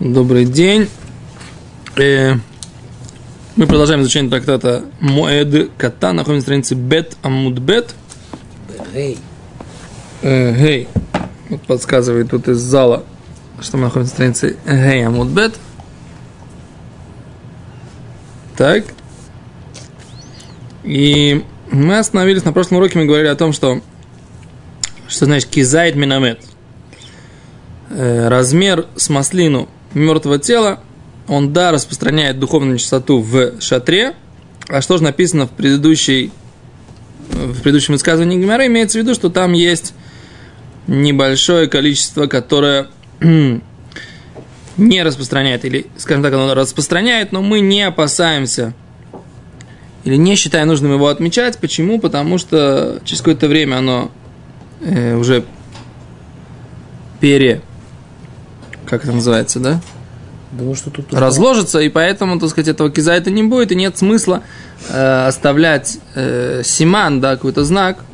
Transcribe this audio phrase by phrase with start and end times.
[0.00, 0.88] Добрый день.
[1.96, 2.34] Э,
[3.54, 6.12] мы продолжаем изучение трактата Моэд Ката.
[6.12, 7.94] Находимся на странице Бет Амуд Бет.
[8.92, 9.16] Эй,
[10.22, 10.88] Э, Гей.
[11.48, 13.04] Вот подсказывает тут из зала,
[13.60, 15.54] что мы находимся на странице Гей Амуд Бет.
[18.56, 18.86] Так.
[20.82, 23.80] И мы остановились на прошлом уроке, мы говорили о том, что
[25.06, 26.40] что значит кизайт миномет.
[27.90, 30.80] Э, размер с маслину мертвого тела,
[31.28, 34.14] он, да, распространяет духовную чистоту в шатре,
[34.68, 36.32] а что же написано в предыдущей
[37.30, 39.94] в предыдущем высказывании Гимара, имеется в виду, что там есть
[40.86, 42.88] небольшое количество, которое
[44.76, 48.74] не распространяет, или, скажем так, оно распространяет, но мы не опасаемся
[50.04, 51.58] или не считаем нужным его отмечать.
[51.58, 51.98] Почему?
[51.98, 54.10] Потому что через какое-то время оно
[54.80, 55.44] э, уже
[57.20, 57.62] пере...
[58.86, 59.80] Как это называется, да?
[60.54, 61.12] думаю, что тут...
[61.12, 64.42] разложится, и поэтому, так сказать, этого кизайта не будет, и нет смысла
[64.88, 68.04] э, оставлять э, симан, да, какой-то знак,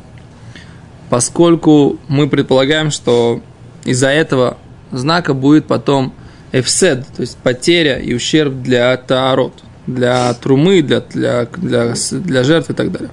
[1.09, 3.41] поскольку мы предполагаем, что
[3.85, 4.57] из-за этого
[4.91, 6.13] знака будет потом
[6.51, 9.53] эфсед, то есть потеря и ущерб для таарот,
[9.87, 13.09] для трумы, для, для, для, для жертв и так далее.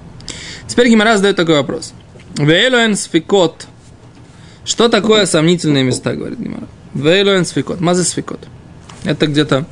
[0.66, 1.92] Теперь Гимара задает такой вопрос.
[2.36, 3.66] Вейлоэн сфикот.
[4.64, 6.68] Что такое сомнительные места, говорит Гимара?
[6.94, 7.80] Вейлоэн сфикот.
[7.80, 8.40] Мазы сфикот.
[9.04, 9.66] Это где-то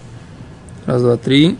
[0.84, 1.58] раз, два, три,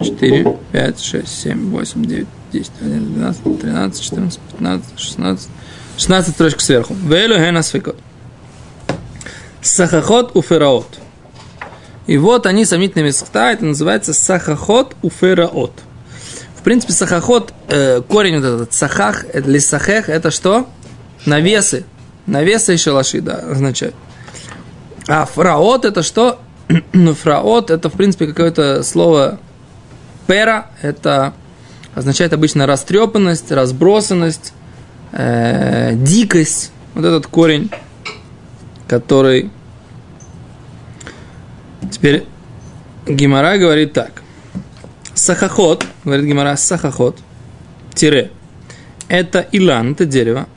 [0.00, 5.48] четыре, пять, шесть, семь, восемь, девять, десять, один, двенадцать, тринадцать, четырнадцать, пятнадцать, шестнадцать.
[5.96, 6.94] Шестнадцать строчек сверху.
[6.94, 7.96] Вейлу хена сфикот.
[9.62, 10.98] Сахахот у фераот.
[12.06, 15.72] И вот они сомнительные места, это называется сахахот у фераот.
[16.54, 20.68] В принципе, сахахот, э, корень вот этот, сахах, это лисахех, это что?
[21.24, 21.84] Навесы.
[22.26, 23.94] Навесы и шалаши, да, означает.
[25.08, 26.40] А фраот это что?
[26.92, 29.38] Ну, фраот это, в принципе, какое-то слово
[30.26, 31.32] пера, это
[31.94, 34.52] означает обычно растрепанность, разбросанность,
[35.12, 36.72] э, дикость.
[36.94, 37.70] Вот этот корень,
[38.88, 39.50] который...
[41.90, 42.26] Теперь
[43.06, 44.22] Гимара говорит так.
[45.14, 47.18] Сахахот, говорит Гимара, сахахот,
[47.94, 48.30] тире,
[49.08, 50.48] это илан, это дерево,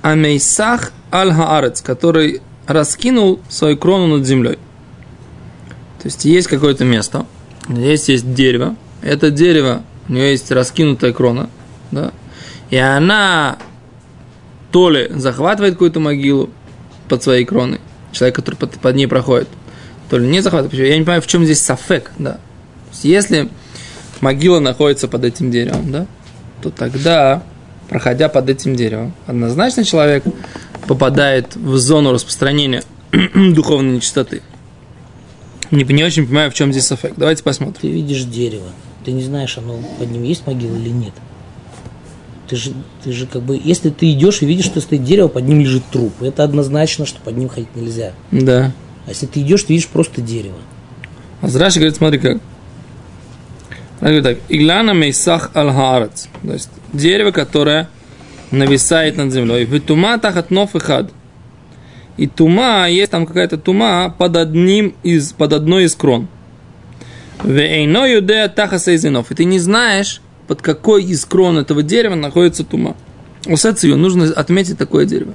[0.00, 4.58] а мейсах аль-хаарец, который раскинул свою крону над землей.
[6.00, 7.26] То есть есть какое-то место,
[7.68, 11.50] здесь есть дерево, это дерево, у нее есть раскинутая крона,
[11.90, 12.12] да,
[12.70, 13.58] и она
[14.70, 16.50] то ли захватывает какую-то могилу
[17.08, 17.80] под своей кроной,
[18.12, 19.48] человек, который под, под ней проходит,
[20.10, 20.74] то ли не захватывает.
[20.74, 22.38] Я не понимаю, в чем здесь сафек, да.
[23.02, 23.48] Если
[24.20, 26.06] могила находится под этим деревом, да,
[26.62, 27.42] то тогда,
[27.88, 30.24] проходя под этим деревом, однозначно человек
[30.86, 32.82] попадает в зону распространения
[33.34, 34.42] духовной нечистоты.
[35.70, 37.14] Не, не очень понимаю, в чем здесь эффект.
[37.16, 37.76] Давайте посмотрим.
[37.80, 38.68] Ты видишь дерево,
[39.04, 41.12] ты не знаешь, оно под ним есть могила или нет.
[42.48, 45.44] Ты же, ты же как бы, если ты идешь и видишь, что стоит дерево, под
[45.44, 48.12] ним лежит труп, это однозначно, что под ним ходить нельзя.
[48.30, 48.72] Да.
[49.06, 50.58] А если ты идешь, ты видишь просто дерево.
[51.40, 52.40] А Зраши говорит, смотри как.
[54.00, 54.38] Он говорит так.
[54.48, 56.28] Иглана мейсах аль хаарец.
[56.42, 57.88] То есть дерево, которое
[58.50, 59.64] нависает над землей.
[59.64, 61.10] В тума тахат нов и хад.
[62.16, 66.28] И тума, есть там какая-то тума под одним из, под одной из крон.
[67.44, 69.30] Вейно юдея тахаса изинов.
[69.30, 72.96] И ты не знаешь, под какой из крон этого дерева находится тума.
[73.46, 75.34] У Сацию нужно отметить такое дерево.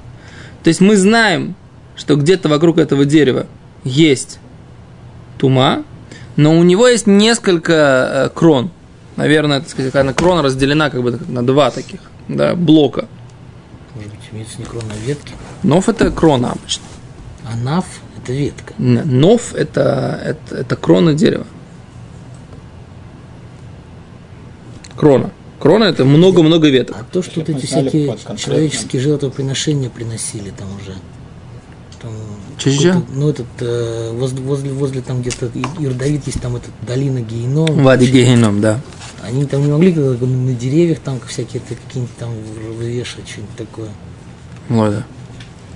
[0.64, 1.54] То есть мы знаем,
[1.96, 3.46] что где-то вокруг этого дерева
[3.84, 4.38] есть
[5.38, 5.84] тума,
[6.36, 8.70] но у него есть несколько э, крон.
[9.16, 13.06] Наверное, так сказать, она крона разделена как бы на два таких да, блока.
[13.94, 15.32] Может быть, имеется не крона, а ветки.
[15.62, 16.84] Нов это крона обычно.
[17.50, 17.84] А наф–
[18.22, 18.74] это ветка.
[18.78, 21.46] Нов это, это, это крона дерева.
[24.96, 25.30] Крона.
[25.58, 26.96] Крона это много-много веток.
[26.98, 30.96] А то, что вот эти всякие человеческие жертвоприношения приносили там уже.
[32.00, 32.12] Там
[32.58, 37.20] какой-то, Ну, этот, э, возле, возле, возле там где-то И- Иордавит есть там этот долина
[37.20, 37.84] Гейном.
[37.84, 38.80] Вади Гехеном, да.
[39.22, 42.30] Они там не могли на деревьях там всякие какие-нибудь там
[42.76, 43.88] вывешивать, что-нибудь такое.
[44.68, 45.04] Ладно.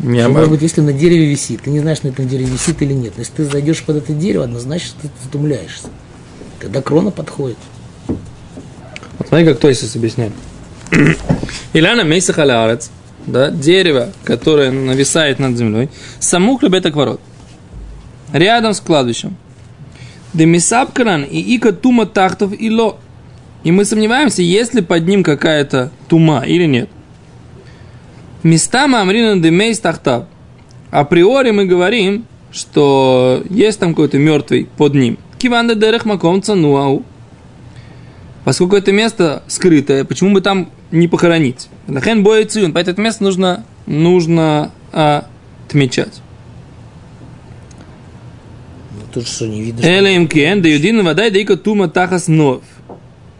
[0.00, 2.50] Я Ну, бы- Может быть, если на дереве висит, ты не знаешь, на этом дереве
[2.50, 3.14] висит или нет.
[3.16, 5.88] Но если ты зайдешь под это дерево, однозначно ты затумляешься.
[6.60, 7.56] Тогда крона подходит.
[8.08, 10.32] Вот смотри, как Тойсис объясняет.
[11.72, 12.90] Иляна Мейсах Алярец,
[13.26, 15.88] да, дерево, которое нависает над землей,
[16.20, 17.20] самух любит ворот.
[18.32, 19.36] Рядом с кладбищем.
[20.34, 22.98] Демисапкаран и ика тума тахтов и ло.
[23.66, 26.88] И мы сомневаемся, есть ли под ним какая-то тума или нет.
[28.44, 30.26] Места Мамрина демейс тахтав.
[30.92, 35.18] Априори мы говорим, что есть там какой-то мертвый под ним.
[35.38, 37.04] Киванда дерех маком цануау.
[38.44, 41.68] Поскольку это место скрытое, почему бы там не похоронить?
[41.88, 45.26] Лахен боя цюн, поэтому это место нужно, нужно а,
[45.66, 46.22] отмечать.
[48.92, 49.80] Ну, тут что, не видно.
[49.84, 52.62] Элем кен, да юдин водай дейка тума тахас нов.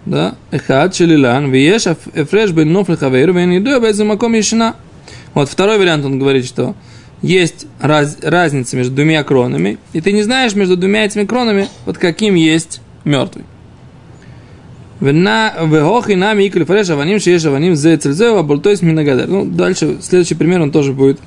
[0.06, 4.76] Да, эхад шелилан, виеш эфреш бен нов лехавейру, вен еду, а маком ешна.
[5.34, 6.76] Вот второй вариант, он говорит, что
[7.22, 11.98] есть раз, разница между двумя кронами, и ты не знаешь между двумя этими кронами, вот
[11.98, 13.44] каким есть мертвый.
[15.00, 19.26] Вехох и нами и калифареш аваним шееш аваним зе цельзеу абультойс минагадер.
[19.26, 21.18] Ну, дальше, следующий пример, он тоже будет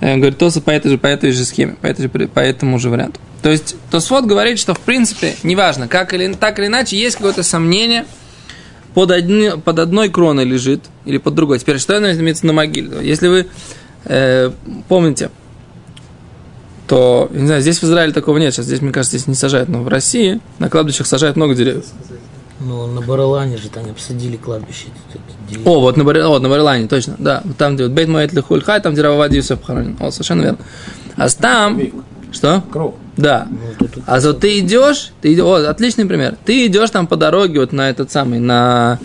[0.00, 2.90] говорит Тоса по этой же, по этой же схеме, по, этой же, по этому же
[2.90, 3.20] варианту.
[3.42, 7.42] То есть Тосфот говорит, что в принципе, неважно, как или, так или иначе, есть какое-то
[7.42, 8.04] сомнение,
[8.94, 11.58] под, одни, под одной кроной лежит, или под другой.
[11.58, 12.98] Теперь, что имеется на могиле?
[13.06, 13.46] Если вы
[14.04, 14.50] э,
[14.88, 15.30] помните,
[16.88, 19.68] то, не знаю, здесь в Израиле такого нет, сейчас здесь, мне кажется, здесь не сажают,
[19.68, 21.84] но в России на кладбищах сажают много деревьев.
[22.60, 24.86] Ну, на Баралане же там обсадили кладбище.
[25.64, 26.22] О, вот на, Бар...
[26.26, 27.42] вот на Баралане, точно, да.
[27.56, 29.96] Там, где вот Бейт Моэт Лихульхай, там, где Рававади Юсеф похоронен.
[30.00, 30.58] О, совершенно верно.
[31.16, 31.80] А там...
[32.30, 32.62] Что?
[32.70, 32.96] Круг.
[33.16, 33.48] Да.
[33.50, 36.36] Ну, тут- А вот ты идешь, ты идешь, о, отличный пример.
[36.44, 38.98] Ты идешь там по дороге, вот на этот самый, на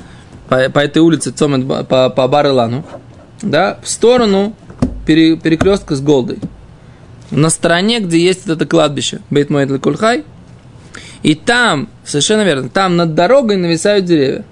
[0.50, 2.84] по, по этой улице Цомет, по, по Барелану,
[3.42, 4.54] да, в сторону
[5.06, 6.40] пере- перекрестка с Голдой.
[7.32, 10.26] На стороне, где есть вот это кладбище, Бейт Моэд Кульхай,
[11.24, 14.46] и там, совершенно верно, там над дорогой нависают деревья.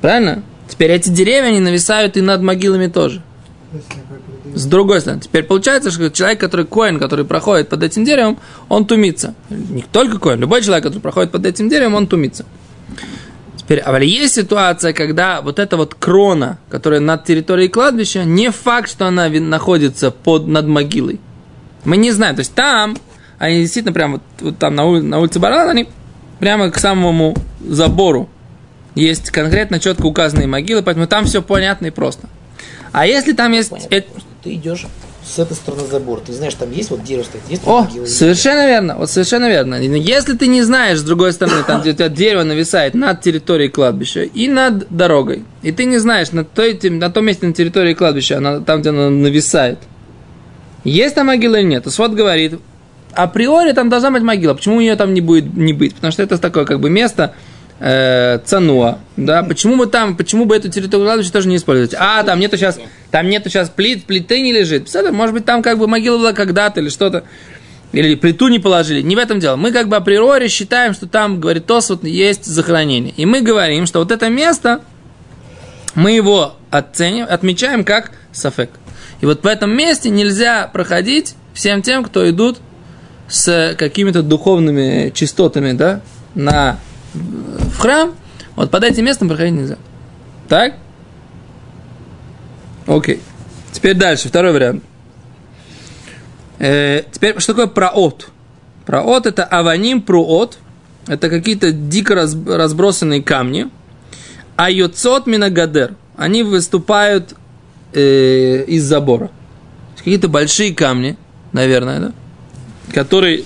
[0.00, 0.42] Правильно?
[0.68, 3.20] Теперь эти деревья, они нависают и над могилами тоже.
[4.54, 8.38] С другой стороны, теперь получается, что человек, который коин, который проходит под этим деревом,
[8.68, 9.34] он тумится.
[9.50, 12.46] Не только коин, любой человек, который проходит под этим деревом, он тумится.
[13.56, 18.88] Теперь, а есть ситуация, когда вот эта вот крона, которая над территорией кладбища, не факт,
[18.88, 21.20] что она находится под, над могилой.
[21.84, 22.36] Мы не знаем.
[22.36, 22.96] То есть там,
[23.38, 25.88] они действительно прямо вот, вот там на, ули- на улице Баран, они
[26.38, 27.34] прямо к самому
[27.66, 28.28] забору.
[28.94, 32.28] Есть конкретно четко указанные могилы, поэтому там все понятно и просто.
[32.92, 33.70] А если там есть...
[33.70, 34.86] Понятно, просто ты идешь
[35.24, 38.16] с этой стороны забора, ты знаешь, там есть вот дерево стоит, есть О, могила, есть-
[38.16, 39.74] совершенно верно, вот совершенно верно.
[39.74, 43.70] Если ты не знаешь, с другой стороны, там, где у тебя дерево нависает над территорией
[43.70, 47.92] кладбища и над дорогой, и ты не знаешь, на, той, на том месте на территории
[47.92, 49.78] кладбища, она, там, где она нависает,
[50.84, 52.54] есть там могила или нет, то свод говорит,
[53.14, 55.94] априори там должна быть могила, почему у нее там не будет не быть?
[55.94, 57.34] Потому что это такое как бы место,
[57.80, 61.94] э, цануа, да, почему бы там, почему бы эту территорию кладбища тоже не использовать?
[61.98, 62.78] А, там нету сейчас,
[63.10, 66.80] там нету сейчас плит, плиты не лежит, может быть там как бы могила была когда-то
[66.80, 67.24] или что-то,
[67.92, 69.56] или плиту не положили, не в этом дело.
[69.56, 73.14] Мы как бы априори считаем, что там, говорит Тос, вот есть захоронение.
[73.16, 74.82] И мы говорим, что вот это место,
[75.94, 78.70] мы его оценим, отмечаем как сафек.
[79.20, 82.58] И вот в этом месте нельзя проходить всем тем, кто идут
[83.28, 86.00] с какими-то духовными частотами, да,
[86.34, 86.78] на,
[87.14, 88.14] в храм,
[88.56, 89.76] вот под этим местом проходить нельзя.
[90.48, 90.74] Так?
[92.86, 93.20] Окей.
[93.72, 94.82] Теперь дальше, второй вариант.
[96.58, 98.30] Э, теперь, что такое проот?
[98.86, 100.58] Проот– это аваним проот.
[101.06, 103.68] Это какие-то дико раз- разбросанные камни.
[104.56, 105.94] А йоцот минагадер.
[106.16, 107.34] Они выступают
[107.92, 109.30] э, из забора.
[109.98, 111.16] Какие-то большие камни,
[111.52, 112.12] наверное, да?
[112.92, 113.44] Которые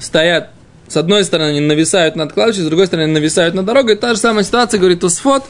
[0.00, 0.50] стоят
[0.88, 3.96] с одной стороны они нависают над кладбищем, с другой стороны нависают над дорогой.
[3.96, 5.44] Та же самая ситуация, говорит Тосфот.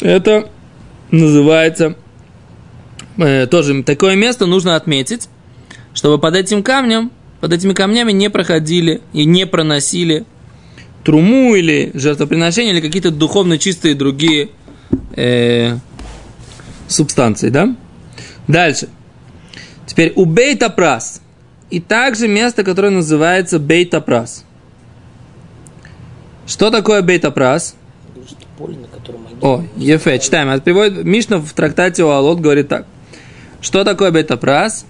[0.00, 0.48] Это
[1.10, 1.96] называется
[3.18, 5.28] э, тоже такое место нужно отметить,
[5.92, 10.24] чтобы под этим камнем, под этими камнями не проходили и не проносили
[11.04, 14.50] труму или жертвоприношения или какие-то духовно чистые другие
[15.16, 15.76] э,
[16.86, 17.74] субстанции, да?
[18.46, 18.88] Дальше.
[19.86, 21.22] Теперь у бейта прас.
[21.70, 24.44] И также место, которое называется бейта прас.
[26.46, 27.74] Что такое бейта прас?
[28.14, 29.26] Говорит, что поле, на котором.
[29.42, 30.48] О, Ефе, читаем.
[30.48, 32.86] Это приводит Мишна в трактате у Алот говорит так.
[33.60, 34.84] Что такое бета-прас?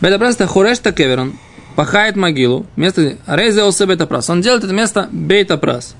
[0.00, 1.38] Бета-прас это хореш кеверон.
[1.76, 2.66] Пахает могилу.
[2.76, 4.28] Место Рейзе осе бета-прас.
[4.30, 5.94] Он делает это место бета-прас.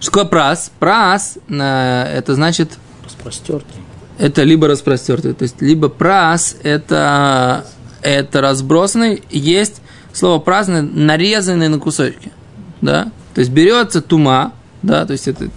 [0.00, 0.70] Что такое прас?
[0.78, 3.76] Прас на- это значит Распростертый.
[4.18, 7.64] это либо распростертый, то есть либо прас это
[8.02, 9.80] это разбросанный, есть
[10.12, 12.32] слово праздный, нарезанный на кусочки,
[12.80, 15.48] да, то есть берется тума, да, то есть это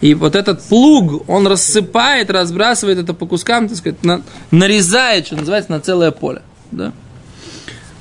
[0.00, 5.36] и вот этот плуг, он рассыпает, разбрасывает это по кускам, так сказать, на- нарезает, что
[5.36, 6.92] называется, на целое поле, да.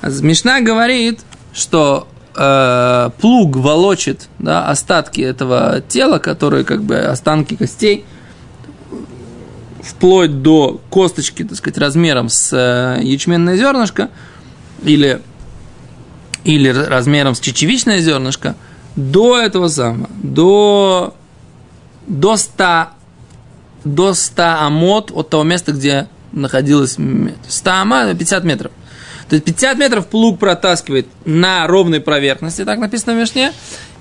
[0.01, 1.19] А Мишна говорит,
[1.53, 8.05] что э, плуг волочит да, остатки этого тела, которые как бы останки костей,
[9.89, 14.09] вплоть до косточки, так сказать, размером с э, ячменное зернышко
[14.83, 15.21] или,
[16.43, 18.55] или размером с чечевичное зернышко,
[18.95, 21.15] до этого самого, до,
[22.07, 22.87] до 100,
[23.83, 26.97] до 100 амот от того места, где находилось
[27.47, 28.71] 100 амот, 50 метров.
[29.27, 33.53] То есть 50 метров плуг протаскивает на ровной поверхности, так написано в Мишне,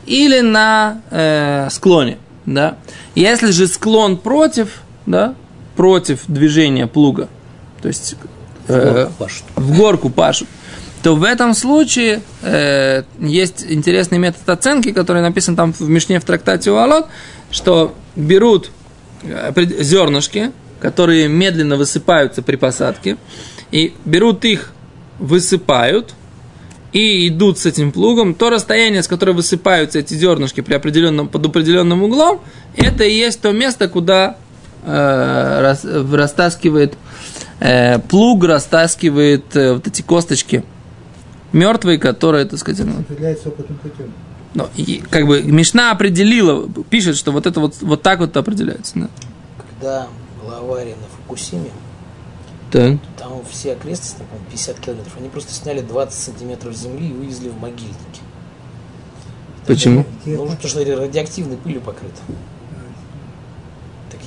[0.07, 2.19] или на э, склоне.
[2.47, 2.77] Да?
[3.15, 5.35] Если же склон против, да,
[5.79, 7.29] против движения плуга,
[7.81, 8.17] то есть
[8.67, 9.45] э, в, горку пашут.
[9.55, 10.49] в горку пашут,
[11.05, 16.25] то в этом случае э, есть интересный метод оценки, который написан там в Мишне в
[16.25, 17.07] трактате Уалот,
[17.53, 18.73] что берут
[19.23, 23.17] э, зернышки, которые медленно высыпаются при посадке,
[23.71, 24.73] и берут их
[25.21, 26.13] высыпают
[26.93, 31.47] и идут с этим плугом, то расстояние, с которого высыпаются эти зернышки при определенном, под
[31.47, 32.41] определенным углом,
[32.77, 34.48] это и есть то место, куда э,
[34.85, 36.97] растаскивает
[37.61, 40.65] э, плуг, растаскивает э, вот эти косточки
[41.53, 44.13] мертвые, которые, так сказать, ну, определяется опытным путем.
[44.55, 48.93] Но, и, как бы Мишна определила, пишет, что вот это вот, вот так вот определяется.
[48.95, 49.09] Да.
[49.71, 50.07] Когда
[50.43, 51.71] была авария на Фукусиме,
[52.71, 52.99] так.
[53.19, 57.59] Там все окрестности, по 50 километров, они просто сняли 20 сантиметров земли и увезли в
[57.59, 57.97] могильники.
[59.67, 60.05] Почему?
[60.25, 62.21] Ну, потому что радиоактивной пылью покрыто.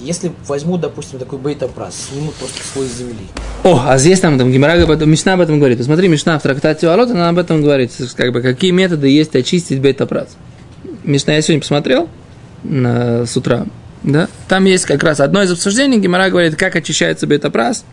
[0.04, 3.28] Если возьму, допустим, такой бейта-прас, снимут просто слой земли.
[3.64, 5.78] О, а здесь там, там Гимара об этом, Мишна об этом говорит.
[5.78, 7.92] Посмотри, Мишна в трактате Алот, она об этом говорит.
[8.16, 10.30] Как бы, какие методы есть очистить бейта-прас.
[11.04, 12.10] Мишна я сегодня посмотрел
[12.64, 13.66] на, с утра.
[14.04, 14.28] Да?
[14.48, 17.86] Там есть как раз одно из обсуждений, Гимара говорит, как очищается бета-прас.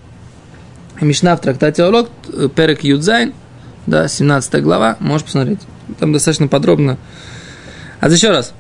[1.01, 2.09] Мишна в трактате Олог,
[2.57, 3.35] Перек Юдзайн,
[3.87, 5.61] да, 17 глава, можешь посмотреть.
[6.01, 6.99] Там достаточно подробно.
[8.01, 8.53] А еще раз.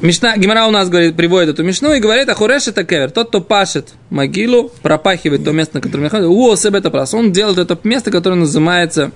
[0.00, 3.10] Мишна, Гимара у нас говорит, приводит эту Мишну и говорит, Ахуреш это кевер.
[3.10, 7.14] Тот, кто пашет могилу, пропахивает то место, на котором находится, у себе это прос.
[7.14, 9.12] Он делает это место, которое называется,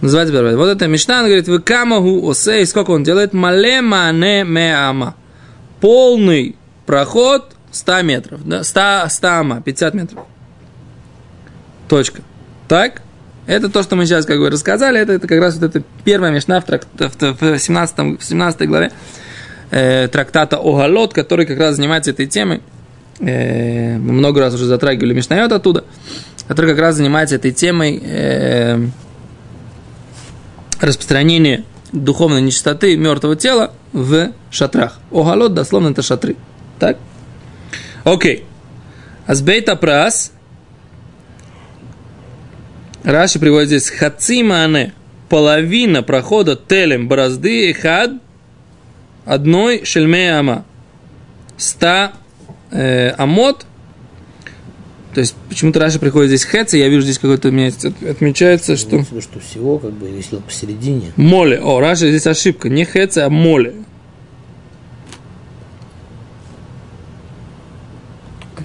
[0.00, 0.56] называется первое.
[0.56, 3.32] Вот это Мишна, он говорит, вы камагу осе, и сколько он делает?
[3.32, 5.14] Мале мане меама.
[5.80, 10.24] Полный проход 100 метров, да, 100, 100 ама, 50 метров.
[11.88, 12.22] Точка.
[12.66, 13.02] Так?
[13.46, 16.32] Это то, что мы сейчас как бы рассказали, это, это как раз вот это первая
[16.32, 18.92] мешна в, тракт, в, в 17, в 17 главе
[19.70, 22.60] э, трактата Огалот, который как раз занимается этой темой.
[23.20, 25.84] Э, мы много раз уже затрагивали Мишнайот оттуда,
[26.46, 28.86] который как раз занимается этой темой э,
[30.80, 34.98] распространения духовной нечистоты мертвого тела в шатрах.
[35.10, 36.36] Огалот дословно это шатры.
[36.78, 36.98] Так?
[38.04, 38.44] Окей.
[39.26, 40.32] Азбейта прас–
[43.04, 44.92] Раши приводит здесь хацимане,
[45.30, 48.12] половина прохода телем борозды хад
[49.28, 50.64] одной шельме ама.
[51.56, 52.12] Ста
[52.70, 53.66] э, амот,
[55.14, 57.72] то есть почему-то Раша приходит здесь хэца, я вижу здесь какой-то у меня
[58.08, 59.02] отмечается, что...
[59.02, 61.12] Что всего, как бы, если посередине.
[61.16, 61.60] Моле.
[61.60, 62.68] О, Раша здесь ошибка.
[62.68, 63.74] Не хэца, а моле.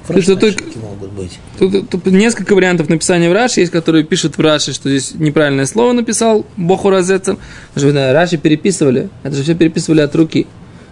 [0.05, 1.39] Что только, могут быть.
[1.57, 3.61] Тут, тут несколько вариантов написания в Раши.
[3.61, 7.39] Есть, которые пишут в Раши, что здесь неправильное слово написал Боху Розецем.
[7.75, 9.09] Раши переписывали.
[9.23, 10.45] Это же все переписывали от руки.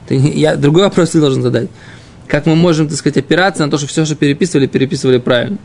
[0.05, 1.69] Это, я другой вопрос ты должен задать.
[2.27, 5.57] Как мы можем, так сказать, опираться на то, что все, что переписывали, переписывали правильно?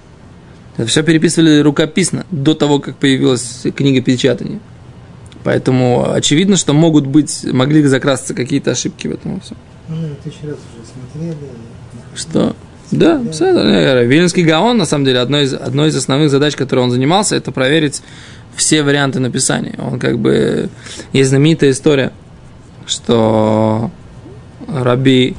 [0.76, 4.58] Это все переписывали рукописно, до того, как появилась книга печатания.
[5.44, 9.56] Поэтому очевидно, что могут быть, могли закрасться какие-то ошибки в этом всем.
[9.88, 10.84] Ну, тысячу раз уже
[11.14, 11.36] смотрели.
[12.16, 12.56] Что?
[12.90, 14.02] Да, да.
[14.02, 17.52] Вильнинский Гаон, на самом деле, одной из, одной из основных задач, которой он занимался, это
[17.52, 18.02] проверить
[18.54, 19.74] все варианты написания.
[19.78, 20.68] Он как бы...
[21.12, 22.12] Есть знаменитая история,
[22.86, 23.90] что
[24.68, 25.36] Раби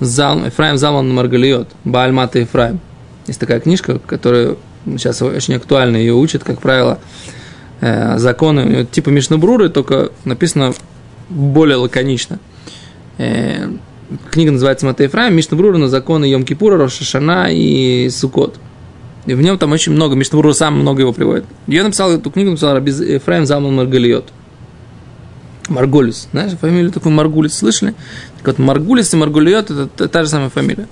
[0.00, 2.80] Зал, Ефраим Залман Маргалиот, Баальмата Ефраим.
[3.26, 6.98] Есть такая книжка, которая сейчас очень актуальна, ее учат, как правило,
[7.80, 10.72] э, законы, типа Мишнабруры, только написано
[11.28, 12.38] более лаконично.
[14.10, 18.58] Э, книга называется Мата Ефраим, Мишна Брура на законы Йом-Кипура, Рошашана и Сукот.
[19.26, 21.44] И в нем там очень много, Мишна Брура сам много его приводит.
[21.66, 24.32] Я написал эту книгу, написал Раби Ефраим Залман Маргалиот.
[25.68, 26.28] Маргулис.
[26.32, 27.94] Знаешь, фамилию такую Маргулис слышали?
[28.38, 30.88] Так вот, Маргулис и Маргулиот это, та же самая фамилия.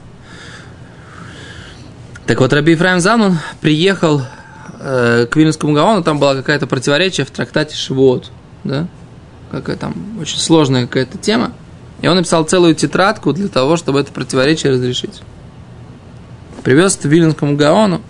[2.27, 4.23] Так вот, Раби Ефраим Залман приехал
[4.79, 8.31] э, к Вильнюсскому Гаону, там было какое-то противоречие в трактате Шивот,
[8.65, 8.87] да?
[9.51, 11.53] Какая там очень сложная какая-то тема.
[12.01, 15.23] И он написал целую тетрадку для того, чтобы это противоречие разрешить.
[16.63, 18.03] Привез это Виленскому Гаону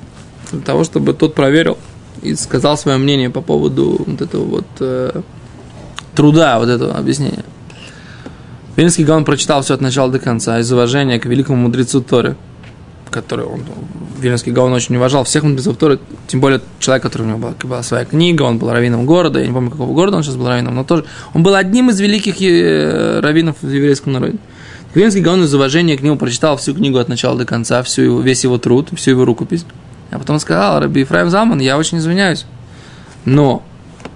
[0.53, 1.79] для того, чтобы тот проверил
[2.23, 5.21] и сказал свое мнение по поводу вот этого вот э,
[6.15, 7.45] труда, вот этого объяснения.
[8.77, 12.37] Виленский Гаон прочитал все от начала до конца из уважения к великому мудрецу Торы,
[13.11, 13.63] который он
[14.19, 17.83] Вильнюсский Гаон очень уважал всех мудрецов Торы, тем более человек, который у него была, была
[17.83, 20.75] своя книга, он был раввином города, я не помню, какого города он сейчас был раввином,
[20.75, 24.39] но тоже он был одним из великих э, раввинов в еврейском народе.
[24.95, 28.21] Вильнюсский Гаон из уважения к нему прочитал всю книгу от начала до конца, всю его,
[28.21, 29.65] весь его труд, всю его рукопись.
[30.11, 32.47] А потом сказал, Раби Ефраим Залман, я очень извиняюсь,
[33.25, 33.63] но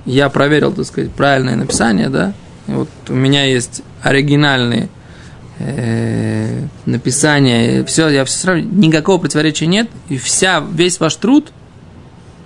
[0.07, 2.33] я проверил, так сказать, правильное написание, да,
[2.67, 4.89] и вот у меня есть оригинальные
[5.63, 11.53] э, написания, все, я все сравниваю, никакого противоречия нет, и вся, весь ваш труд,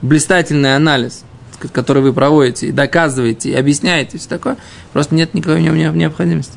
[0.02, 1.24] блистательный анализ,
[1.72, 4.56] который вы проводите, и доказываете, и объясняете, все такое,
[4.92, 6.54] просто нет никакой в нем необходимости.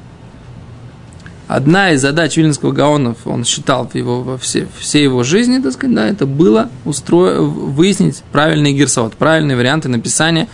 [1.47, 5.73] Одна из задач Вильнинского Гаонов, он считал в его, во все, все его жизни, так
[5.73, 7.41] сказать, да, это было устро...
[7.41, 10.47] выяснить правильный гирсот, правильные варианты написания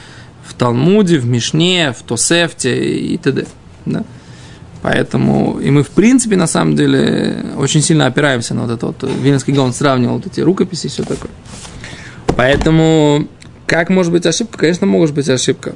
[0.46, 3.46] в Талмуде, в Мишне, в Тосефте и т.д.
[3.86, 4.06] Да?
[4.86, 9.02] Поэтому, и мы, в принципе, на самом деле, очень сильно опираемся на вот это вот.
[9.02, 11.32] Вильнинский Гаон сравнивал вот эти рукописи и все такое.
[12.28, 13.28] Поэтому,
[13.66, 14.60] как может быть ошибка?
[14.60, 15.74] Конечно, может быть ошибка.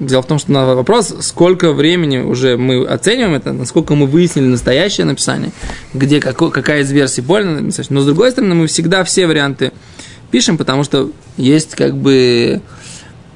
[0.00, 4.48] Дело в том, что на вопрос, сколько времени уже мы оцениваем это, насколько мы выяснили
[4.48, 5.50] настоящее написание,
[5.94, 7.88] где какой, какая из версий более написать.
[7.88, 9.72] Но с другой стороны, мы всегда все варианты
[10.30, 12.60] пишем, потому что есть как бы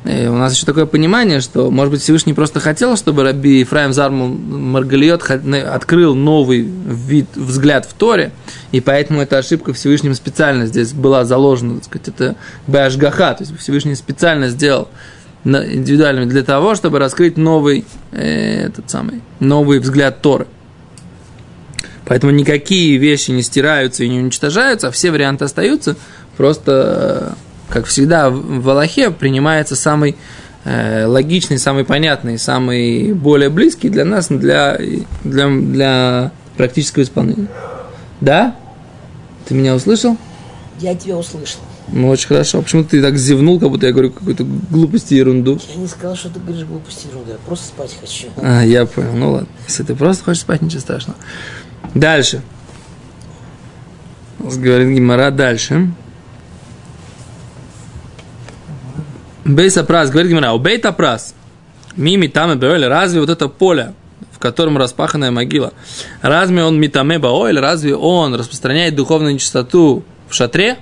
[0.04, 4.28] у нас еще такое понимание, что, может быть, Всевышний просто хотел, чтобы Раби Ефраим Зармул
[4.28, 8.30] Маргалиот открыл новый вид, взгляд в Торе,
[8.70, 13.58] и поэтому эта ошибка Всевышним специально здесь была заложена, так сказать, это Бэшгаха, то есть
[13.58, 14.88] Всевышний специально сделал
[15.44, 20.46] индивидуальными для того, чтобы раскрыть новый, э, этот самый, новый взгляд Торы.
[22.06, 25.96] Поэтому никакие вещи не стираются и не уничтожаются, а все варианты остаются,
[26.36, 27.36] просто
[27.74, 30.14] как всегда, в Аллахе принимается самый
[30.64, 34.78] э, логичный, самый понятный, самый более близкий для нас, для,
[35.24, 37.48] для, для практического исполнения.
[38.20, 38.54] Да?
[39.46, 40.16] Ты меня услышал?
[40.78, 41.58] Я тебя услышал.
[41.88, 42.62] Ну, очень хорошо.
[42.62, 45.60] Почему ты так зевнул, как будто я говорю какую-то глупость и ерунду?
[45.74, 47.32] Я не сказал, что ты говоришь глупости и ерунду.
[47.32, 48.28] Я просто спать хочу.
[48.36, 49.14] А, я понял.
[49.14, 49.48] Ну ладно.
[49.66, 51.18] Если ты просто хочешь спать, ничего страшного.
[51.92, 52.40] Дальше.
[54.38, 55.90] Говорит Гимара дальше.
[59.44, 61.34] Бейса прас, говорит Гимара, у бейта прас,
[61.96, 63.94] мими там и разве вот это поле,
[64.32, 65.72] в котором распаханная могила,
[66.22, 70.78] разве он митаме баоэль, разве он распространяет духовную нечистоту в шатре?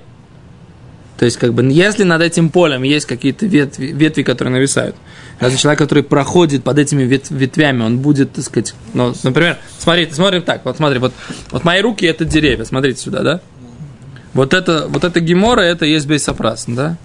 [1.19, 4.97] То есть, как бы, если над этим полем есть какие-то ветви, ветви, которые нависают,
[5.39, 10.15] разве человек, который проходит под этими вет, ветвями, он будет, так сказать, ну, например, смотрите,
[10.15, 11.13] смотрим так, вот смотри, вот,
[11.53, 13.41] вот мои руки это деревья, смотрите сюда, да?
[14.35, 16.97] Вот это, вот это гемора, это есть бейсапрас, да?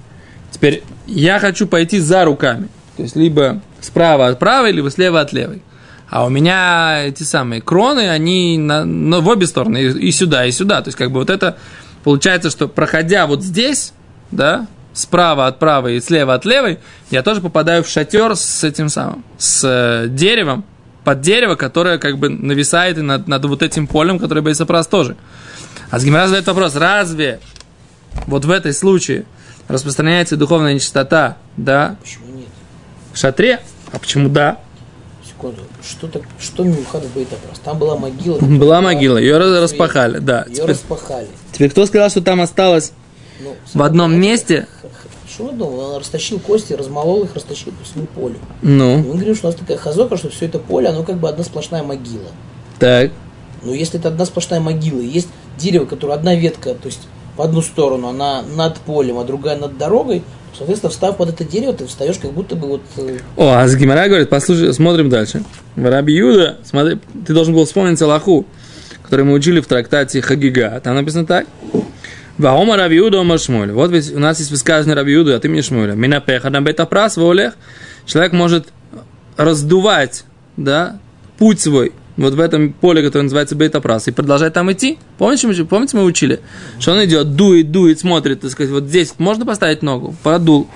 [0.51, 2.69] Теперь я хочу пойти за руками.
[2.95, 5.61] То есть либо справа от правой, либо слева от левой.
[6.09, 10.45] А у меня эти самые кроны, они на, на, в обе стороны, и, и сюда,
[10.45, 10.81] и сюда.
[10.81, 11.57] То есть, как бы вот это
[12.03, 13.93] получается, что проходя вот здесь,
[14.31, 16.79] да, справа от правой и слева от левой,
[17.11, 20.63] я тоже попадаю в шатер с этим самым, с э, деревом,
[21.03, 25.15] под дерево, которое как бы нависает над, над вот этим полем, которое Бейсапрас тоже.
[25.89, 27.39] А Сгимара задает вопрос, разве
[28.25, 29.25] вот в этой случае
[29.67, 31.97] распространяется духовная нечистота, да?
[32.01, 32.47] Почему нет?
[33.13, 33.59] В шатре?
[33.91, 34.59] А почему да?
[35.25, 35.63] Секунду.
[35.83, 37.59] Что, так, что Мюхада Бейтапрос?
[37.59, 38.39] Там была могила.
[38.39, 40.45] Была могила, ее распахали, да.
[40.47, 41.27] Ее теперь, распахали.
[41.51, 42.93] Теперь кто сказал, что там осталось
[43.41, 44.67] ну, в одном это, месте?
[45.29, 45.73] Что в одном?
[45.77, 48.37] Он растащил кости, размолол их, растащил по всему полю.
[48.61, 48.99] Ну.
[48.99, 51.29] И мы говорим, что у нас такая хазока, что все это поле, оно как бы
[51.29, 52.29] одна сплошная могила.
[52.79, 53.11] Так.
[53.63, 55.27] Но если это одна сплошная могила, есть
[55.57, 57.01] дерево, которое одна ветка, то есть
[57.37, 60.23] в одну сторону, она над полем, а другая над дорогой,
[60.57, 62.81] соответственно, встав под это дерево, ты встаешь как будто бы вот...
[62.97, 65.43] Э, О, а Гимара говорит, послушай, смотрим дальше.
[65.75, 68.45] В Раби Юда, смотри, ты должен был вспомнить Аллаху,
[69.03, 70.81] который мы учили в трактате Хагига.
[70.83, 71.45] Там написано так.
[72.37, 73.71] Ваома Раби Юда Омар Шмуэль.
[73.71, 75.93] Вот ведь у нас есть высказывание Раби Юда от имени Шмуэля.
[75.93, 77.53] Минапеха на бетапрас волех.
[78.05, 78.67] Человек может
[79.37, 80.23] раздувать,
[80.55, 80.99] да,
[81.37, 84.97] путь свой вот в этом поле, которое называется бета-прас, и продолжать там идти.
[85.17, 86.41] Помните, мы, помните, мы учили?
[86.79, 90.15] Что он идет, дует, дует, смотрит, так сказать, вот здесь можно поставить ногу?
[90.23, 90.67] Продул.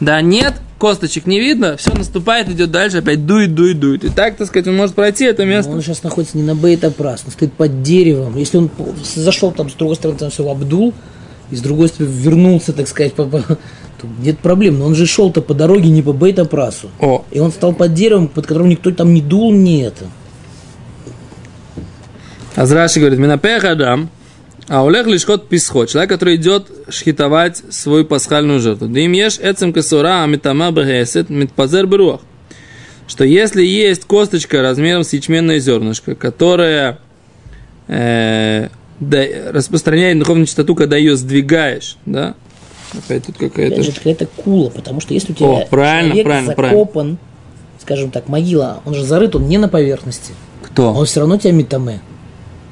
[0.00, 4.04] Да, нет, косточек не видно, все наступает, идет дальше, опять дует, дует, дует.
[4.04, 5.70] И так, так сказать, он может пройти это место.
[5.70, 8.36] Но он сейчас находится не на бета-прас, он стоит под деревом.
[8.36, 8.70] Если он
[9.14, 10.94] зашел там с другой стороны, там все обдул,
[11.50, 13.42] и с другой стороны вернулся, так сказать, по, по,
[14.20, 16.88] нет проблем, но он же шел-то по дороге не по бета-прасу.
[17.00, 17.24] О.
[17.30, 20.06] И он стал под деревом, под которым никто там не дул, не это.
[22.58, 24.10] Азраши говорит, Минапех Адам,
[24.66, 28.88] а Олег лишкот писхот, человек, который идет шхитовать свою пасхальную жертву.
[28.88, 32.20] Да им ешь эцем касура, амитама бахесет, митпазер беруах.
[33.06, 36.98] Что если есть косточка размером с ячменное зернышко, которая
[37.86, 38.68] э,
[38.98, 42.34] да, распространяет духовную чистоту, когда ее сдвигаешь, да?
[42.92, 43.74] Опять тут какая-то...
[43.74, 47.18] Опять же, какая-то кула, потому что если у тебя О, правильно, правильно, закопан,
[47.80, 50.32] скажем так, могила, он же зарыт, он не на поверхности,
[50.64, 50.92] Кто?
[50.92, 52.00] он все равно тебя метаме.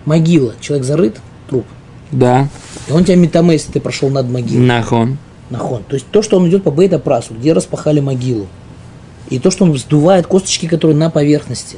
[0.06, 1.66] Могила, человек зарыт, труп,
[2.12, 2.48] Да,
[2.88, 4.64] и он тебя метаме, если ты прошел над могилой.
[4.64, 5.18] нахон.
[5.50, 5.82] Нахон.
[5.84, 8.46] То есть то, что он идет по бейта прасу, где распахали могилу.
[9.28, 11.76] И то, что он сдувает косточки, которые на поверхности.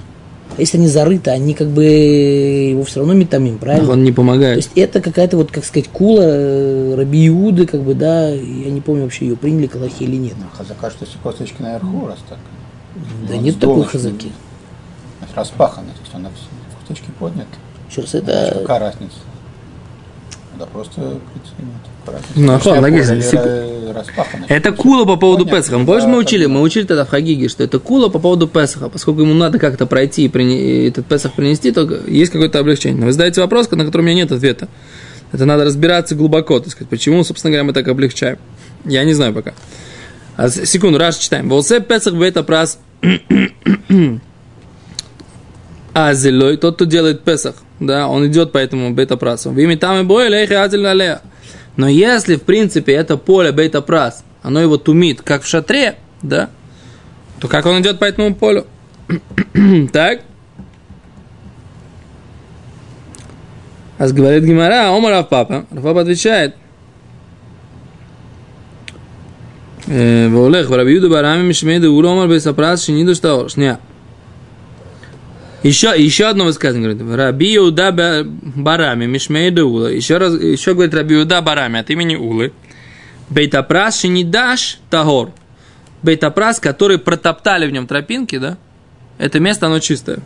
[0.56, 3.92] А если они зарыты, они как бы его все равно метамим, правильно?
[3.92, 4.56] Он не То помогает.
[4.56, 8.80] есть это какая-то вот, как сказать, кула э, Раби Иуды, как бы, да, я не
[8.80, 10.34] помню вообще ее приняли Калахи или нет.
[10.38, 12.38] Ну, Хазака, что если косточки наверху, раз так.
[13.28, 14.32] Да он нет такой хазаки.
[15.20, 16.44] значит, Распахано, то есть он на все
[16.78, 17.46] косточки поднят.
[17.90, 19.16] Еще раз, Значит, это Какая разница?
[20.58, 21.20] Да просто, в.
[22.34, 22.58] Ну,
[23.92, 24.46] распахано.
[24.48, 25.84] Это кула по поводу Понятно, Песаха.
[25.84, 26.46] Помнишь, да, мы учили?
[26.46, 28.88] Мы учили тогда в Хагиге, что это кула по поводу Песаха.
[28.88, 32.98] Поскольку ему надо как-то пройти и прине- и этот Песах принести, то есть какое-то облегчение.
[32.98, 34.68] Но вы задаете вопрос, на который у меня нет ответа.
[35.32, 38.38] Это надо разбираться глубоко, так сказать, почему, собственно говоря, мы так облегчаем.
[38.84, 39.52] Я не знаю пока.
[40.36, 41.48] А, секунду, раз читаем.
[41.50, 42.78] Волсе Песах бета прас
[45.92, 49.50] Азелой, тот, кто делает Песах, да, он идет по этому бета прасу.
[49.50, 51.20] Вими там и бой, налея.
[51.76, 56.50] Но если, в принципе, это поле бета прас, оно его тумит, как в шатре, да,
[57.40, 58.66] то как он идет по этому полю?
[59.92, 60.22] так?
[63.98, 65.66] А говорит Гимара, Омар папа.
[65.70, 66.54] Папа отвечает.
[69.86, 73.48] Э, Волех, Раби Юда Барами Мишмейда Ура Омар Бесапрас Шиниду что?
[75.62, 77.18] Еще, еще одно высказывание говорит.
[77.18, 79.88] Раби Ба- Барами Мишмейда Ула.
[79.88, 82.52] Еще раз, еще говорит Раби Юда Барами от имени Улы.
[83.28, 85.32] Бейтапрас Шинидаш Тагор.
[86.02, 88.56] Бейтапрас, который протоптали в нем тропинки, да?
[89.18, 90.20] Это место, оно чистое.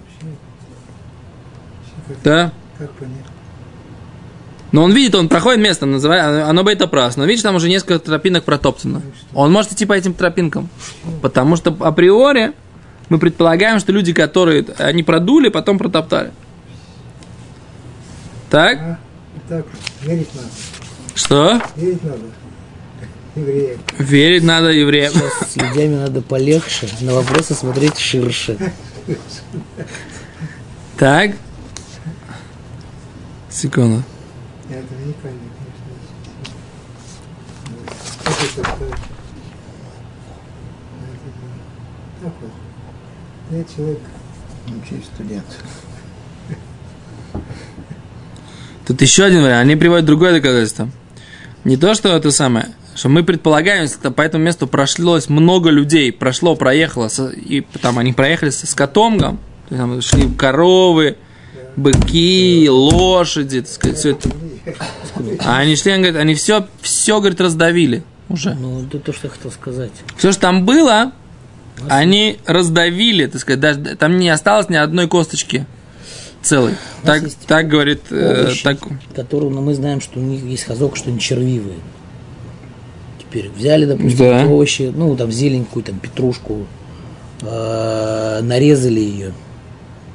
[2.23, 2.53] Да?
[4.71, 7.17] Но он видит, он проходит место, называет, оно бейтапрас.
[7.17, 9.03] Но видишь, там уже несколько тропинок протоптано.
[9.35, 10.69] Он может идти по этим тропинкам.
[11.21, 12.53] Потому что априори
[13.09, 16.33] мы предполагаем, что люди, которые они продули, потом протоптали.
[18.51, 18.79] Так?
[18.79, 18.99] А,
[19.49, 19.67] так,
[20.03, 20.49] верить надо.
[21.15, 21.63] Что?
[21.77, 22.25] Верить надо.
[23.35, 23.81] Евреям.
[23.99, 25.13] Верить надо евреям.
[25.15, 28.59] с людьми надо полегче, на вопросы смотреть ширше.
[30.99, 31.33] Так?
[33.51, 34.03] Секунду.
[34.69, 36.55] Я этого не понял, конечно.
[38.25, 38.99] Как это так?
[42.23, 42.51] Так вот.
[43.53, 43.99] Я человек
[44.67, 45.45] Учись, студент.
[48.87, 49.63] Тут еще один вариант.
[49.63, 50.89] Они приводят другое доказательство.
[51.65, 56.13] Не то, что это самое, что мы предполагаем, что по этому месту прошлось много людей,
[56.13, 58.77] прошло, проехало, и там они проехали то есть
[59.81, 61.17] там шли коровы,
[61.77, 64.31] быки, лошади, так сказать, все это.
[65.41, 68.55] А они шли, они говорят, они все, все, говорит, раздавили уже.
[68.55, 69.93] Ну, это то, что я хотел сказать.
[70.17, 71.13] Все, что там было,
[71.89, 75.67] они раздавили, так сказать, даже там не осталось ни одной косточки
[76.51, 76.71] нас
[77.05, 78.79] Так, есть так говорит, э, Овощи, так,
[79.15, 81.79] которые, ну, мы знаем, что у них есть хазок, что они червивые.
[83.21, 84.47] Теперь взяли, допустим, Да.
[84.47, 86.67] овощи, ну, там, зеленькую, там, петрушку,
[87.43, 89.33] э, нарезали ее,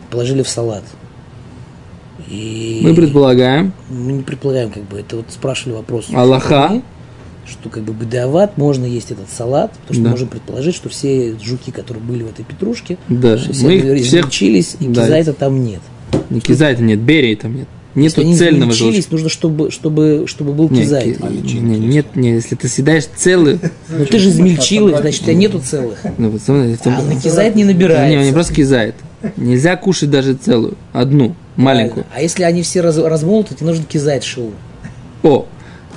[0.10, 0.84] положили в салат.
[2.28, 6.08] И мы предполагаем, мы не предполагаем, как бы, это вот спрашивали вопрос.
[6.13, 6.82] Аллаха.
[7.49, 10.10] Что как бы бедават, можно есть этот салат, потому что Да.
[10.10, 14.75] можем предположить, что все жуки, которые были в этой петрушке, Да, все мы всех- измельчились,
[14.79, 15.03] и да.
[15.03, 15.79] кизайта там нет.
[16.29, 17.67] Не кизайта нет, берии там нет.
[17.95, 19.07] Если Нету они цельного желудка.
[19.12, 21.17] нужно, чтобы, чтобы, чтобы был кизайт.
[21.17, 25.23] ки- не, нет, не, если ты съедаешь целый, Но ты же измельчил их, значит, у
[25.23, 25.97] тебя нету целых.
[26.17, 28.23] ну, вот смотри, в том- А на кизайт не не, набирается.
[28.25, 28.93] не просто кизайт.
[29.38, 32.05] Нельзя кушать даже целую, одну, маленькую.
[32.13, 34.51] А если они все раз, размолоты, тебе нужен кизайт шоу.
[35.23, 35.47] О,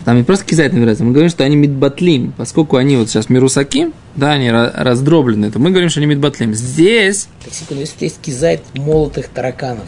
[0.05, 3.91] там не просто кизайт набирается, мы говорим, что они мидбатлим, поскольку они вот сейчас мирусаки,
[4.17, 6.55] да, они ра- раздроблены, то мы говорим, что они мидбатлим.
[6.55, 9.87] Здесь, Так, секунду, если есть кизайт молотых тараканов,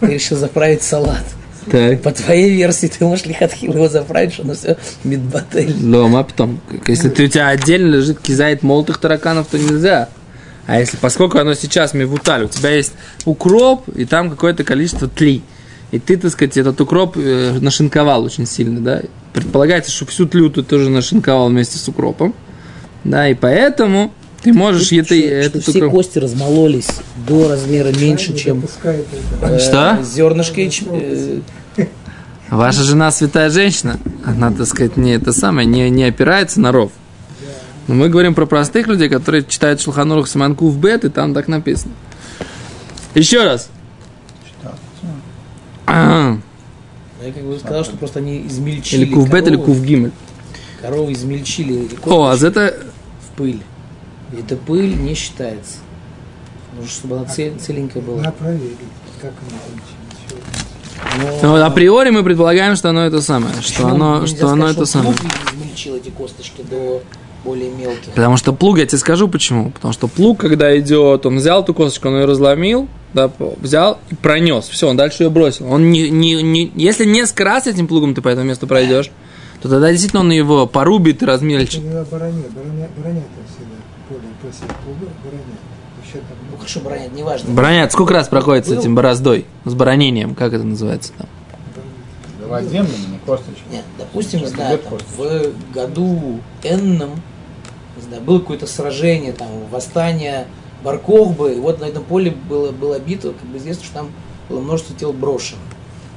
[0.00, 1.24] ты решил заправить салат.
[1.70, 5.74] так, По твоей версии ты можешь лихатхил его заправить, что оно все мидбатель.
[5.82, 10.08] Лома, потом, если ты, у тебя отдельно лежит кизайт молотых тараканов, то нельзя.
[10.66, 12.94] А если, поскольку оно сейчас мивуталь, у тебя есть
[13.26, 15.42] укроп, и там какое-то количество тли.
[15.94, 19.02] И ты, так сказать, этот укроп э, нашинковал очень сильно, да.
[19.32, 22.34] Предполагается, что всю тлю ты тоже нашинковал вместе с укропом.
[23.04, 25.92] Да, и поэтому ты можешь это, что, этот что все укроп...
[25.92, 26.88] кости размололись
[27.28, 30.00] до размера меньше, чем э, Что?
[30.02, 31.86] зернышко яич- э,
[32.50, 36.90] Ваша жена святая женщина, она, так сказать, не это самое, не, не опирается на ров.
[37.86, 41.46] Но мы говорим про простых людей, которые читают Шулханурух Саманку в бет, и там так
[41.46, 41.92] написано.
[43.14, 43.68] Еще раз.
[45.86, 46.36] А,
[47.24, 49.64] Я как бы сказал, что просто они измельчили Или кувбет, или корову.
[49.74, 50.10] кувгимель.
[50.80, 52.76] Коровы измельчили О, а это...
[53.20, 53.60] в пыль.
[54.32, 55.78] И эта пыль не считается.
[56.76, 58.30] Нужно, чтобы она цел- целенькая На была.
[58.32, 58.76] проверить,
[59.20, 61.38] как оно получилось.
[61.40, 61.46] Всё.
[61.48, 63.54] Но- Ну, априори мы предполагаем, что оно это самое.
[63.60, 65.14] Что Почему оно, нельзя что оно это самое.
[65.54, 67.02] измельчил эти косточки до
[67.44, 68.10] более мелких.
[68.14, 69.70] Потому что плуг, я тебе скажу почему.
[69.70, 74.14] Потому что плуг, когда идет, он взял эту косточку, он ее разломил, да, взял и
[74.14, 74.68] пронес.
[74.68, 75.72] Все, он дальше ее бросил.
[75.72, 79.10] Он не, не, не, если несколько раз этим плугом ты по этому месту пройдешь,
[79.62, 81.82] то тогда действительно он его порубит и Это размельчит.
[81.82, 83.76] не бароне, бароне, бароне-то всегда
[84.08, 85.06] поле после плуга,
[86.12, 87.54] там, Ну хорошо, бронять, неважно.
[87.54, 88.78] Бронят, сколько раз проходит с Был?
[88.78, 89.46] этим бороздой?
[89.64, 91.28] С баронением, как это называется там?
[92.68, 93.62] Землю, не косточки.
[93.72, 97.20] Нет, допустим, не Сейчас знаю, идет там, в году энном,
[97.96, 100.46] не знаю, было какое-то сражение, там, восстание
[100.84, 104.10] Баркохбы, и вот на этом поле было, была битва, как бы известно, что там
[104.48, 105.64] было множество тел брошенных.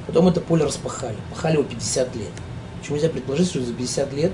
[0.06, 2.28] Потом это поле распахали, пахали его 50 лет.
[2.78, 4.32] Почему нельзя предположить, что за 50 лет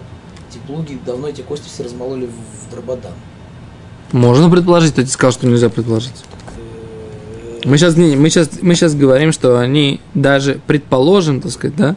[0.50, 3.12] эти плуги давно эти кости все размололи в, в дрободан?
[4.12, 6.24] Можно предположить, ты сказал, что нельзя предположить.
[7.64, 11.96] Мы сейчас, мы, сейчас, мы сейчас говорим, что они даже предположим, так сказать, да,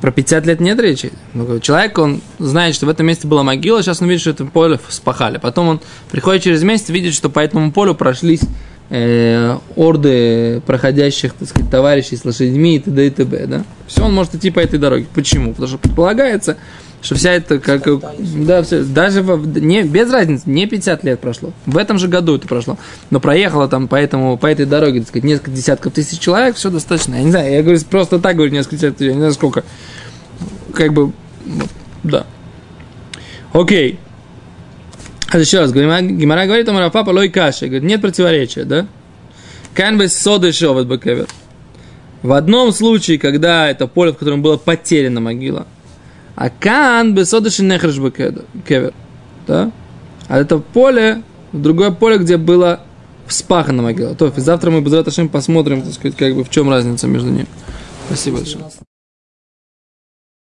[0.00, 1.12] про 50 лет нет речи.
[1.34, 4.44] Ну, Человек, он знает, что в этом месте была могила, сейчас он видит, что это
[4.46, 5.38] поле спахали.
[5.38, 8.40] Потом он приходит через месяц, видит, что по этому полю прошлись
[8.88, 13.06] э, орды проходящих, так сказать, товарищей с лошадьми и т.д.
[13.06, 13.46] и т.б.
[13.46, 13.64] Да?
[13.86, 15.06] Все, он может идти по этой дороге.
[15.14, 15.50] Почему?
[15.50, 16.56] Потому что предполагается,
[17.02, 17.86] что вся это как...
[18.18, 21.52] Да, все, даже во- не, без разницы, не 50 лет прошло.
[21.66, 22.78] В этом же году это прошло.
[23.10, 26.70] Но проехало там по, этому, по этой дороге, так сказать, несколько десятков тысяч человек, все
[26.70, 27.14] достаточно.
[27.14, 29.64] Я не знаю, я говорю, просто так говорю, несколько десятков тысяч, я не знаю сколько.
[30.74, 31.12] Как бы,
[32.02, 32.26] да.
[33.52, 33.98] Окей.
[35.28, 37.66] А еще раз, Гимара говорит, Амар папа лой каши.
[37.66, 38.86] Говорит, нет противоречия, да?
[39.74, 41.28] Кан без соды шовет бекевер.
[42.22, 45.66] В одном случае, когда это поле, в котором была потеряна могила,
[46.40, 48.94] а кан без соды шинехреш бекевер,
[49.46, 49.70] да?
[50.26, 51.22] А это поле,
[51.52, 52.80] другое поле, где была
[53.26, 54.14] вспахана могила.
[54.14, 54.94] То есть завтра мы без
[55.28, 57.46] посмотрим, так сказать, как бы в чем разница между ними.
[58.06, 58.64] Спасибо большое.